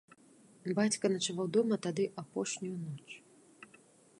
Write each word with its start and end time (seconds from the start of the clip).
Бацька 0.77 1.11
начаваў 1.15 1.47
дома 1.57 1.75
тады 1.85 2.03
апошнюю 2.23 2.73
ноч. 2.85 3.09